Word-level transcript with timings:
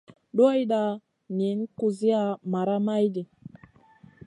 Duwayda 0.35 0.81
niyn 1.35 1.59
kusiya 1.77 2.21
maraʼha 2.51 2.85
maydi. 2.85 3.21